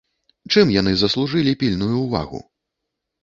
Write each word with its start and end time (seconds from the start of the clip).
Чым 0.53 0.71
яны 0.75 0.93
заслужылі 1.01 1.53
пільную 1.63 1.91
ўвагу? 2.05 2.39